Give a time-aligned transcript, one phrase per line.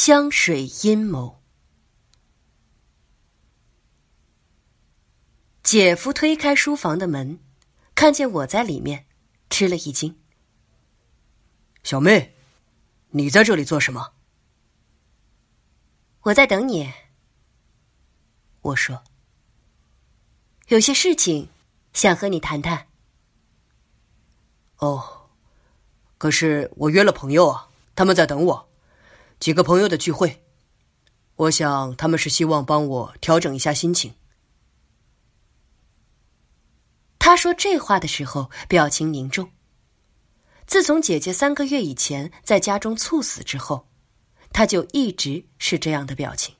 [0.00, 1.42] 香水阴谋。
[5.64, 7.40] 姐夫推开书房的门，
[7.96, 9.06] 看见我在里面，
[9.50, 10.16] 吃了一惊。
[11.82, 12.36] 小妹，
[13.10, 14.12] 你在这里做什么？
[16.20, 16.92] 我在等你。
[18.60, 19.02] 我说，
[20.68, 21.48] 有些事情
[21.92, 22.86] 想和你谈谈。
[24.76, 25.28] 哦，
[26.18, 28.67] 可是我约了朋友啊，他们在等我，
[29.40, 30.44] 几个朋友的聚会。
[31.36, 34.14] 我想他们是希望帮我调整一下心情。
[37.18, 39.50] 他说这话的时候，表情凝重。
[40.66, 43.88] 自从姐姐三个月以前在家中猝死之后，
[44.52, 46.56] 他就一直是这样的表情。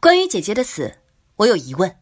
[0.00, 0.98] 关于姐姐的死，
[1.36, 1.98] 我有疑问。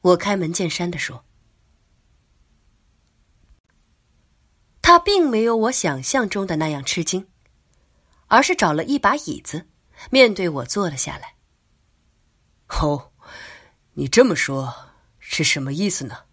[0.00, 1.24] 我开门见山的说
[4.86, 7.26] ：“他并没有我想象中的那样吃惊，
[8.26, 9.66] 而是找了一把椅子，
[10.10, 11.36] 面对我坐了下来。”
[12.68, 13.10] 哦，
[13.94, 16.24] 你这么说是什么意思呢？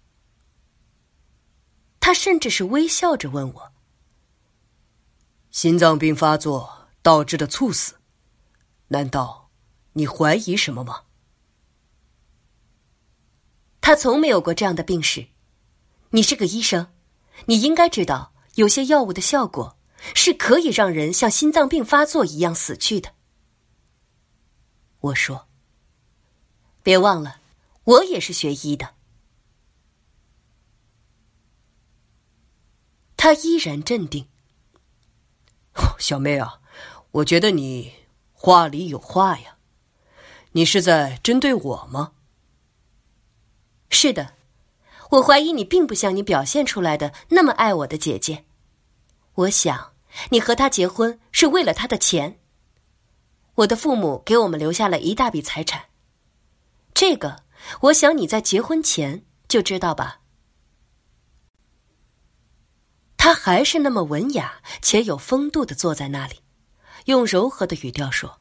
[2.02, 3.72] 他甚至是微笑着问我
[5.50, 8.02] ：“心脏病发作导致的猝死，
[8.90, 9.50] 难道？”
[9.96, 11.04] 你怀疑什么吗？
[13.80, 15.30] 他从没有过这样的病史。
[16.10, 16.94] 你是个医生，
[17.46, 19.78] 你应该知道，有些药物的效果
[20.14, 23.14] 是可以让人像心脏病发作一样死去的。
[25.00, 25.48] 我说
[26.84, 27.40] ：“别忘了，
[27.84, 28.96] 我也是学医的。”
[33.18, 34.28] 他依然镇定。
[36.00, 36.62] 小妹啊，
[37.12, 37.94] 我觉得你
[38.34, 39.58] 话里有话呀。
[40.54, 42.12] 你是在针对我吗？
[43.90, 44.34] 是的，
[45.12, 48.46] 我怀疑你并不像你表现出来的那么爱我的姐姐。
[49.34, 49.94] 我想
[50.30, 52.40] 你和他结婚是为了他的钱。
[53.56, 55.86] 我的父母给我们留下了一大笔财产，
[56.94, 57.44] 这个
[57.82, 60.22] 我想你在结婚前就知道吧。
[63.18, 66.40] 他还是那么文雅且有风度的坐在那里，
[67.06, 68.40] 用柔和的语调说。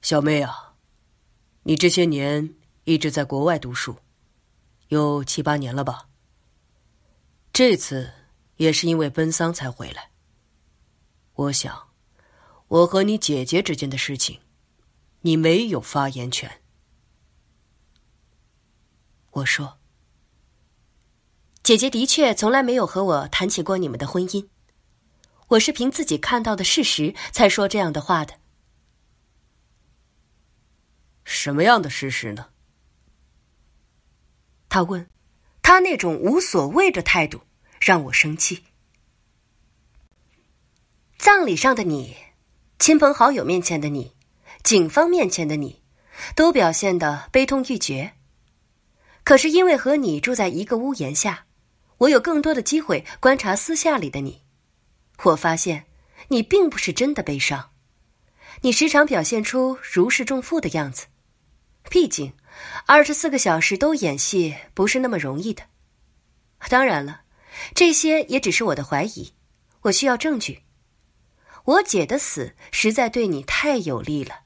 [0.00, 0.74] 小妹啊，
[1.64, 3.96] 你这些年一直在国外读书，
[4.90, 6.08] 有七八年了吧？
[7.52, 8.12] 这次
[8.56, 10.10] 也是因为奔丧才回来。
[11.34, 11.90] 我想，
[12.66, 14.40] 我和你姐姐之间的事情，
[15.20, 16.60] 你没有发言权。
[19.30, 19.78] 我说，
[21.62, 24.48] 姐姐的确从来没有和我谈起过你们的婚姻，
[25.50, 28.34] 我是凭自己看到的事实才说这样的话的。
[31.22, 32.49] 什么样的事实呢？
[34.70, 35.06] 他问，
[35.62, 37.42] 他那种无所谓的态度
[37.80, 38.64] 让我生气。
[41.18, 42.16] 葬礼上的你，
[42.78, 44.14] 亲朋好友面前的你，
[44.62, 45.82] 警方面前的你，
[46.36, 48.14] 都表现的悲痛欲绝。
[49.24, 51.46] 可是因为和你住在一个屋檐下，
[51.98, 54.42] 我有更多的机会观察私下里的你。
[55.24, 55.86] 我发现
[56.28, 57.70] 你并不是真的悲伤，
[58.62, 61.06] 你时常表现出如释重负的样子。
[61.90, 62.32] 毕竟，
[62.86, 65.64] 二十四个小时都演戏不是那么容易的。
[66.68, 67.22] 当然了，
[67.74, 69.32] 这些也只是我的怀疑，
[69.82, 70.62] 我需要证据。
[71.64, 74.40] 我姐的死实在对你太有利了。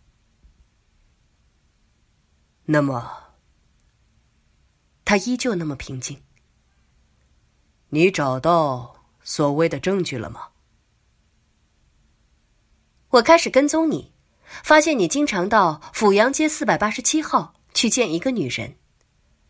[2.64, 3.34] 那么，
[5.04, 6.22] 他依旧那么平静。
[7.90, 10.48] 你找到所谓的证据了吗？
[13.10, 14.12] 我开始跟踪你。
[14.62, 18.78] 发现你经常到阜阳街四百八十七号去见一个女人，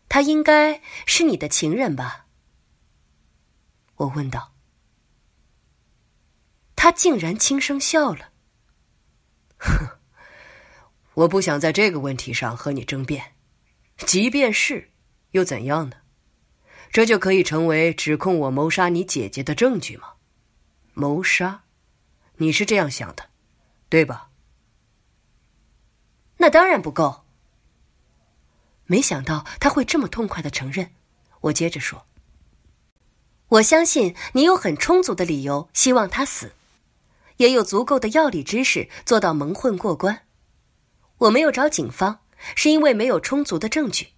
[0.09, 2.25] 她应该是你的情人吧？
[3.95, 4.51] 我问道。
[6.75, 8.31] 他竟然轻声笑了。
[9.57, 9.97] 哼，
[11.13, 13.33] 我不想在这个问题上和你争辩，
[13.97, 14.91] 即便是，
[15.31, 15.97] 又怎样呢？
[16.91, 20.13] 这就可以成为指控我谋杀你姐姐的证据吗？
[20.93, 21.63] 谋杀？
[22.35, 23.29] 你是这样想的，
[23.89, 24.29] 对吧？
[26.37, 27.24] 那当然不够。
[28.85, 30.91] 没想到他会这么痛快的承认。
[31.41, 32.05] 我接着说
[33.49, 36.53] ：“我相信你有很充足的理由希望他死，
[37.37, 40.25] 也有足够的药理知识做到蒙混过关。
[41.17, 42.21] 我没有找警方，
[42.55, 44.09] 是因为没有充足的证据，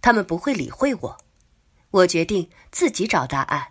[0.00, 1.18] 他们不会理会我。
[1.90, 3.68] 我决定自己找答案。”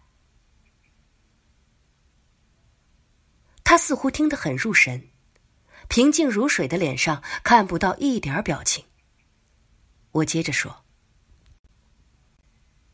[3.63, 5.09] 他似乎听得很入神。
[5.87, 8.85] 平静如水的脸上看不到一点表情。
[10.13, 10.83] 我接着说：“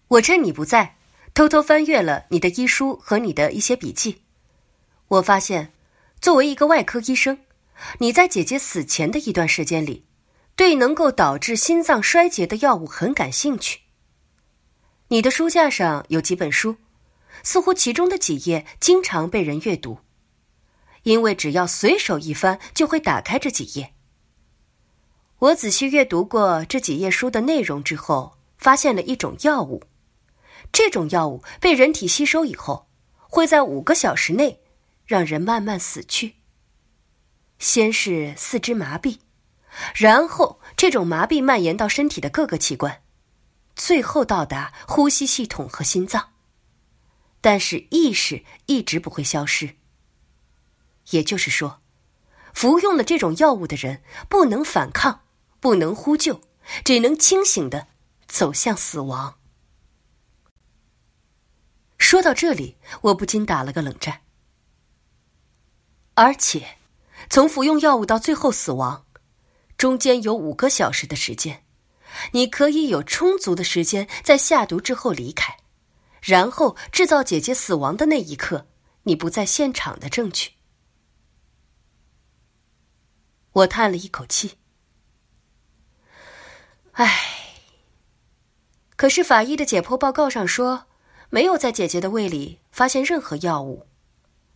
[0.07, 0.95] 我趁你不在，
[1.33, 4.23] 偷偷翻阅了你的医书和你的一些笔记，
[5.07, 5.73] 我发现，
[6.21, 7.39] 作为一个外科医生，
[7.99, 10.05] 你在姐姐死前的一段时间里，
[10.55, 13.81] 对能够导致心脏衰竭的药物很感兴趣。
[15.09, 16.77] 你的书架上有几本书，
[17.43, 19.99] 似乎其中的几页经常被人阅读，
[21.03, 23.93] 因为只要随手一翻，就会打开这几页。
[25.39, 29.83] 我仔细阅读过这几页书的内容之后，发现了一种药物。
[30.73, 34.59] 这种药物被人体吸收以后，会在五个小时内
[35.05, 36.35] 让人慢慢死去。
[37.57, 39.19] 先是四肢麻痹，
[39.95, 43.01] 然后这种麻痹蔓延到身体的各个器官，
[43.77, 46.31] 最后到达呼吸系统和心脏。
[47.39, 49.77] 但是意识一直不会消失。
[51.11, 51.79] 也就是说，
[52.53, 55.21] 服用了这种药物的人不能反抗，
[55.59, 56.41] 不能呼救，
[56.83, 57.87] 只能清醒的
[58.27, 59.39] 走向死亡。
[61.97, 64.21] 说到这里，我不禁打了个冷战。
[66.13, 66.77] 而且，
[67.29, 69.05] 从服用药物到最后死亡，
[69.77, 71.63] 中间有五个小时的时间，
[72.31, 75.57] 你可以有充足的时间在下毒之后离开，
[76.21, 78.67] 然后制造姐姐死亡的那一刻
[79.03, 80.51] 你不在现场的证据。
[83.51, 84.58] 我叹了一口气，
[86.93, 87.07] 唉。
[88.95, 90.85] 可是法医的解剖报告上说。
[91.31, 93.85] 没有在姐姐的胃里发现任何药物，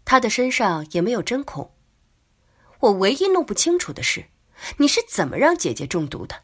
[0.06, 1.72] 她的身上也没有针孔。
[2.80, 4.26] 我唯一弄不清楚的是，
[4.78, 6.42] 你是怎么让姐姐中毒的？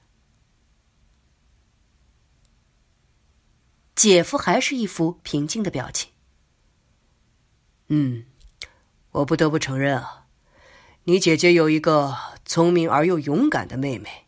[3.95, 6.11] 姐夫还是一副平静的表情。
[7.87, 8.27] 嗯，
[9.09, 10.27] 我不得不承认啊，
[11.05, 12.15] 你姐姐有一个
[12.45, 14.27] 聪明而又勇敢的妹妹。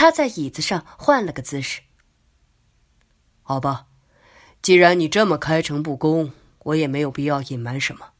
[0.00, 1.82] 他在椅子上换了个姿势。
[3.42, 3.86] 好吧，
[4.62, 8.12] 既然你这么开诚布公，我也没有必要隐瞒什么。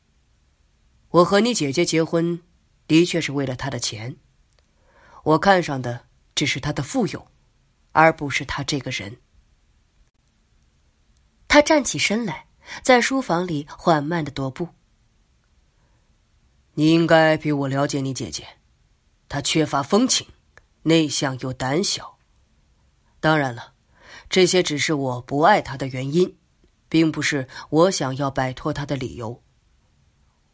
[1.09, 2.43] 我和你姐姐结婚，
[2.87, 4.17] 的确是为了她的钱。
[5.25, 6.05] 我看上的
[6.35, 7.29] 只是她的富有，
[7.93, 9.17] 而不是她这个人。
[11.49, 12.49] 他站起身来，
[12.83, 14.69] 在书房里缓慢的踱步。
[16.75, 18.47] 你应该比我了解你姐姐，
[19.31, 20.27] 她缺乏风情，
[20.83, 22.19] 内向又胆小。
[23.21, 23.75] 当然了。
[24.29, 26.37] 这些只是我不爱他的原因，
[26.89, 29.43] 并不是我想要摆脱他的理由。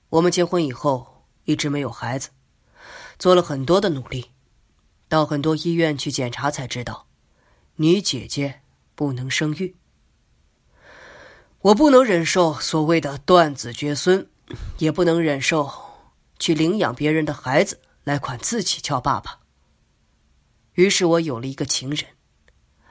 [0.09, 2.31] 我们结婚以后一直没有孩子，
[3.19, 4.31] 做了很多的努力，
[5.09, 7.07] 到很多医院去检查才知道，
[7.77, 8.63] 你姐姐
[8.95, 9.77] 不能生育。
[11.61, 14.27] 我不能忍受所谓的断子绝孙，
[14.79, 15.71] 也不能忍受
[16.39, 19.41] 去领养别人的孩子来管自己叫爸爸。
[20.77, 22.07] 于是我有了一个情人。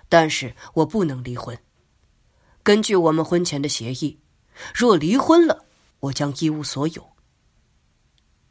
[0.07, 1.57] 但是我不能离婚。
[2.61, 4.19] 根据我们婚前的协议，
[4.73, 5.65] 若离婚了，
[5.99, 7.09] 我将一无所有。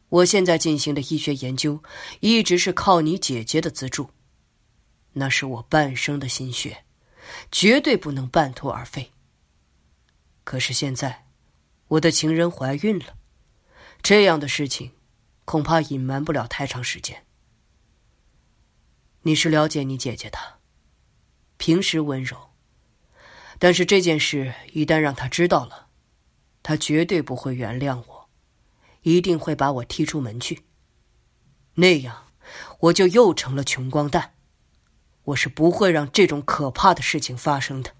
[0.08, 1.80] 我现在进行的医学研究，
[2.18, 4.10] 一直是靠你姐姐的资助，
[5.12, 6.84] 那是我半生的心血，
[7.52, 9.12] 绝对不能半途而废。
[10.42, 11.26] 可是现在，
[11.86, 13.16] 我的情人怀孕了，
[14.02, 14.92] 这样的事情，
[15.44, 17.23] 恐怕隐瞒不了太长时间。
[19.26, 20.38] 你是了解你姐姐的。
[21.56, 22.50] 平时温柔，
[23.58, 25.88] 但是这件事一旦让他知道了，
[26.62, 28.28] 他绝对不会原谅我，
[29.00, 30.64] 一定会把我踢出门去。
[31.74, 32.28] 那样，
[32.80, 34.34] 我就又成了穷光蛋。
[35.24, 37.92] 我是不会让这种可怕的事情发生的。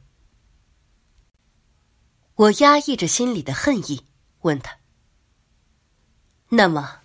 [2.35, 4.05] 我压抑着心里的恨意，
[4.43, 4.77] 问他
[6.51, 7.01] ：“那么，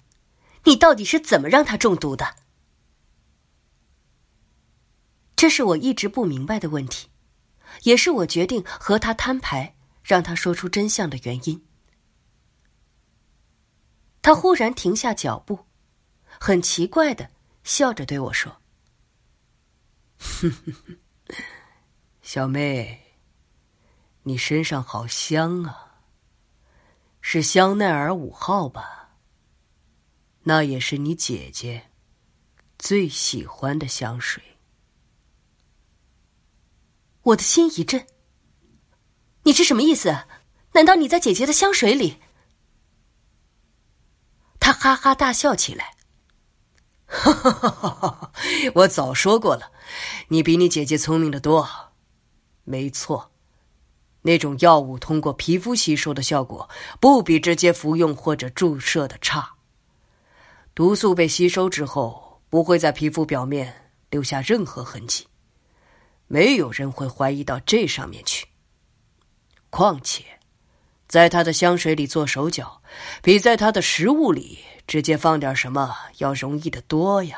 [0.65, 2.35] 你到底是怎么让他中毒的？”
[5.39, 7.07] 这是我一直不明白的问题，
[7.83, 11.65] 也是我决定和他摊牌，让他说出真相的原因。
[14.21, 15.65] 他忽然停下脚步，
[16.41, 17.31] 很奇怪的
[17.63, 18.61] 笑着对我说
[22.21, 23.15] ：“小妹，
[24.23, 26.01] 你身上好香啊，
[27.21, 29.15] 是香奈儿五号吧？
[30.43, 31.91] 那也是你姐姐
[32.77, 34.43] 最喜欢的香水。”
[37.23, 38.07] 我的心一震。
[39.43, 40.25] 你是什么意思？
[40.73, 42.17] 难道你在姐姐的香水里？
[44.59, 45.95] 他哈哈大笑起来。
[47.05, 48.31] 哈哈哈哈哈！
[48.75, 49.71] 我早说过了，
[50.27, 51.67] 你比你姐姐聪明的多。
[52.65, 53.31] 没错，
[54.21, 59.55] 那种药物通过皮肤吸收的效果，不比直接服用或者注射的差。
[60.75, 65.27] 毒素被吸收之后，不会在皮肤表面留下任何痕迹。
[66.29, 68.47] 没有人会怀疑到这上面去。
[69.71, 70.23] 况且，
[71.07, 72.81] 在他的香水里做手脚，
[73.21, 77.37] 比在他的食物里直接放点什么要容易的多呀。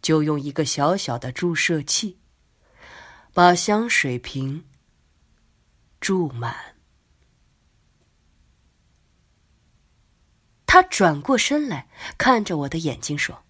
[0.00, 2.18] 就用一个小小的注射器，
[3.32, 4.64] 把香水瓶
[6.00, 6.56] 注满。
[10.66, 13.44] 他转过身来，看着我的眼睛说：“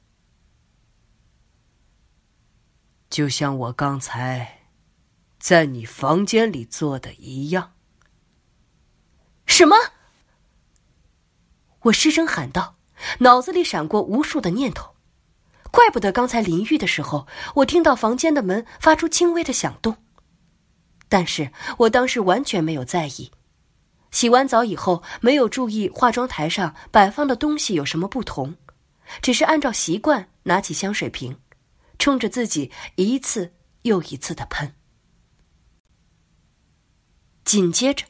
[3.12, 4.62] 就像我刚才
[5.38, 7.74] 在你房间里做的一样。”
[9.44, 9.76] 什么？
[11.82, 12.76] 我失声喊道，
[13.18, 14.94] 脑子里闪过无数的念头。
[15.70, 17.26] 怪不得刚才淋浴的时候，
[17.56, 19.98] 我听到房间的门发出轻微的响动。
[21.10, 23.30] 但是我当时完全没有在意。
[24.10, 28.56] 洗完澡以后，没有注意化妆台上摆放的东西有什么不同，
[29.20, 31.36] 只是按照习惯拿起香水瓶，
[32.02, 34.74] 冲着自己一次又一次的喷。
[37.44, 38.04] 紧接着，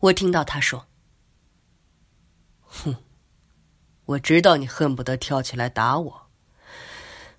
[0.00, 0.88] 我听到他说
[2.66, 2.96] ：“哼，
[4.06, 6.26] 我知道你恨不得跳起来打我，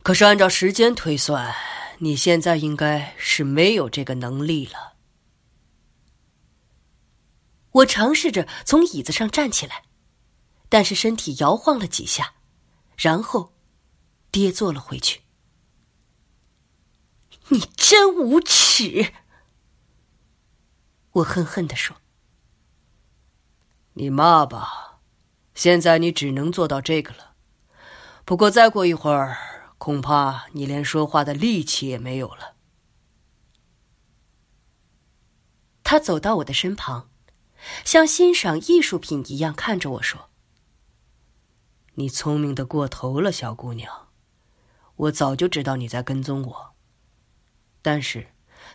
[0.01, 1.53] 可是按照时间推算，
[1.97, 4.93] 你现在应该是没有这个能力了。”
[7.83, 9.83] 我尝试着从椅子上站起来，
[10.69, 12.35] 但是身体摇晃了几下，
[12.95, 13.53] 然后
[14.31, 15.26] 跌坐了回去。
[17.49, 19.13] 你真无耻！
[21.11, 21.97] 我恨恨地说
[23.93, 24.99] ：“你骂吧，
[25.55, 27.35] 现在你只能做到这个了。
[28.25, 32.55] 不过再过一会儿，恐怕你连说话的力气也没有了。”
[35.83, 37.09] 他走到我的身旁。
[37.83, 40.29] 像欣赏艺术品一样看着我说
[41.95, 44.09] ：“你聪明的过头了，小姑娘。
[44.95, 46.75] 我早就知道你在跟踪我，
[47.87, 48.27] 但是，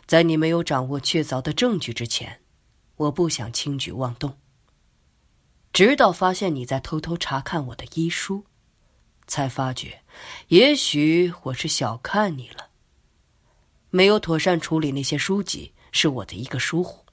[0.07, 2.41] 在你没有掌握确凿的证据之前，
[2.95, 4.39] 我不想轻举妄动。
[5.71, 8.45] 直到发现你在偷偷查看我的医书，
[9.27, 10.01] 才发觉，
[10.47, 12.69] 也许我是小看你了。
[13.91, 17.05] 没有妥善处理那些书籍，是我的一个疏忽。”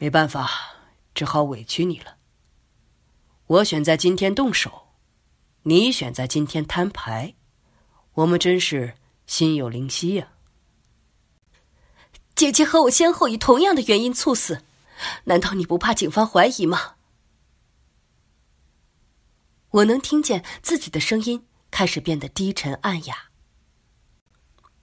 [0.00, 0.50] 没办法，
[1.14, 2.16] 只好委屈你了。
[3.46, 4.88] 我选在今天动手，
[5.64, 7.34] 你选在今天摊牌，
[8.14, 8.94] 我们真是
[9.26, 10.32] 心有灵犀呀。
[12.38, 14.62] 姐姐和我先后以同样的原因猝死，
[15.24, 16.94] 难道你不怕警方怀疑吗？
[19.70, 23.30] 我能听见自己的声音开始变得低沉暗哑。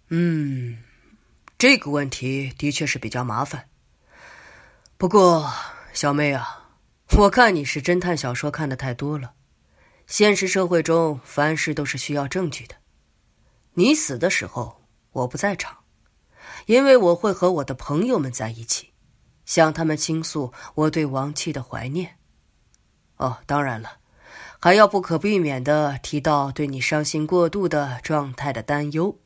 [0.09, 0.83] 嗯，
[1.57, 3.69] 这个问题的确是比较麻烦。
[4.97, 5.49] 不过，
[5.93, 6.71] 小妹啊，
[7.17, 9.31] 我看你是侦探小说看的太多了。
[10.07, 12.75] 现实社会中，凡事都是需要证据的。
[13.75, 14.83] 你死的时候，
[15.13, 15.84] 我不在场，
[16.65, 18.91] 因为我会和我的朋友们在一起，
[19.45, 22.17] 向他们倾诉我对亡妻的怀念。
[23.17, 23.99] 哦，当然了，
[24.59, 29.17] 还要不可避免的提到对你伤心过度的状态的担忧。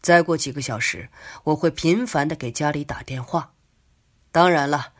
[0.00, 1.08] 再过几个小时，
[1.44, 3.52] 我会频繁的给家里打电话。
[4.30, 4.92] 当然了，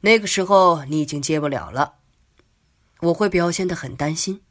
[0.00, 1.94] 那个时候你已经接不了了。
[3.00, 4.42] 我会表现的很担心，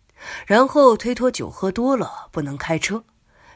[0.45, 3.03] 然后推脱酒喝多了不能开车，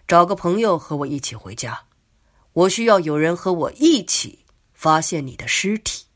[0.08, 1.84] 找个朋友和我一起回家。
[2.60, 6.08] 我需要有人和我一起发现你的尸体。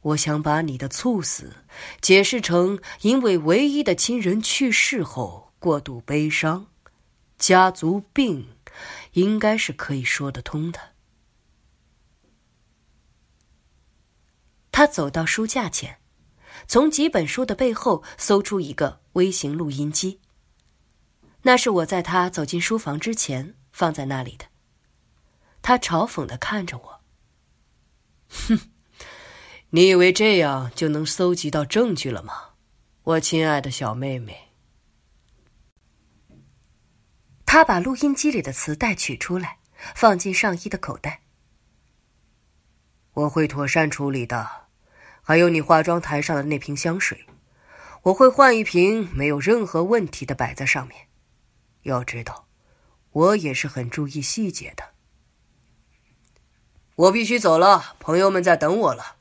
[0.00, 1.56] 我想把你的猝死
[2.00, 6.68] 解释成因为唯一的亲人去世后过度悲伤，
[7.38, 8.48] 家族病，
[9.12, 10.80] 应该是可以说得通的。
[14.72, 15.98] 他走到书架前，
[16.66, 20.18] 从几本书的背后搜出一个微型录音机。
[21.42, 24.46] 那是我在他走进书房之前放在那里的。
[25.62, 27.00] 他嘲讽的看着我
[28.28, 28.58] ：“哼，
[29.70, 32.50] 你以为这样就能搜集到证据了吗，
[33.04, 34.50] 我亲爱的小妹妹？”
[37.46, 39.58] 他把录音机里的磁带取出来，
[39.94, 41.22] 放进上衣的口袋。
[43.14, 44.62] 我会妥善处理的。
[45.24, 47.26] 还有你化妆台上的那瓶香水，
[48.02, 51.06] 我会换一瓶没有任何问题的摆在上面。
[51.82, 52.48] 要知道，
[53.10, 54.91] 我也是很注意细节的。
[57.02, 59.16] 我必须走了，朋友们在等我了。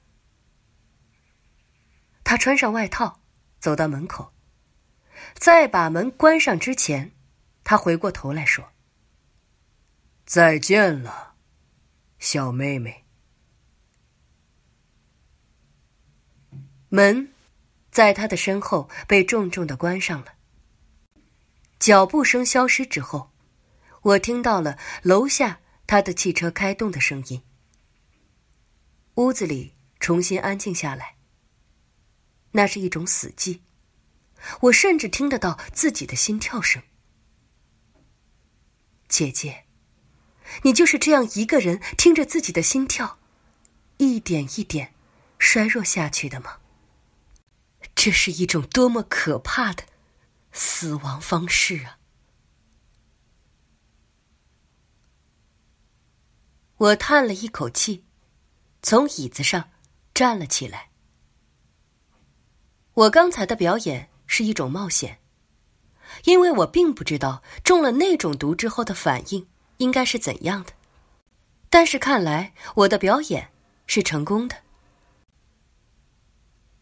[2.24, 3.22] 他穿上外套，
[3.60, 4.32] 走到门口，
[5.34, 7.12] 在把门关上之前，
[7.64, 8.70] 他回过头来说
[10.26, 11.34] ：“再见了，
[12.20, 13.04] 小妹妹。”
[16.90, 17.34] 门
[17.90, 20.34] 在他的身后被重重的关上了。
[21.80, 23.32] 脚步声消失之后，
[24.04, 27.42] 我听到了楼下他的汽车开动的声音。
[29.15, 31.18] 屋子里重新安静下来。
[32.51, 33.62] 那是一种死寂，
[34.62, 36.84] 我甚至听得到自己的心跳声。
[39.08, 39.65] 姐姐，
[40.63, 43.20] 你就是这样一个人听着自己的心跳，
[43.98, 44.94] 一点一点
[45.38, 46.60] 衰弱下去的吗？
[47.96, 49.84] 这是一种多么可怕的
[50.51, 52.00] 死亡方式啊！
[56.77, 58.06] 我叹了一口气，
[58.82, 59.70] 从椅子上
[60.14, 60.90] 站了起来。
[62.94, 65.20] 我刚才的表演是一种冒险，
[66.26, 69.48] 因为我并不知道中了那种毒之后的反应
[69.78, 70.74] 应该是怎样的。
[71.70, 73.50] 但是看来我的表演
[73.88, 74.56] 是成功的。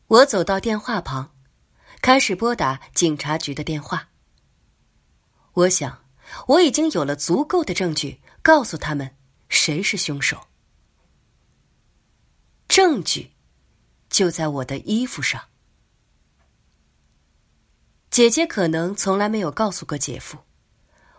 [0.07, 1.31] 我走到电话旁，
[2.01, 4.09] 开始拨打警察局的电话。
[5.53, 6.03] 我想，
[6.47, 9.15] 我已经有了足够的证据，告诉他们
[9.49, 10.47] 谁是凶手。
[12.79, 13.33] 证据
[14.09, 15.49] 就在我的衣服上。
[18.09, 20.37] 姐姐可能从来没有告诉过姐夫，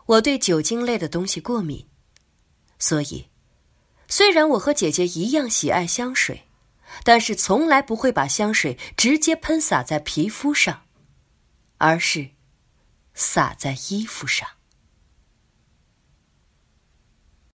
[0.06, 1.86] 我对酒精类的东西过敏，
[2.78, 3.28] 所以，
[4.08, 6.46] 虽然我和姐姐一样喜爱香水。
[7.04, 10.86] 但是从来不会把香水直接喷洒在皮肤上，
[11.76, 12.30] 而是
[13.12, 14.48] 洒在衣服上。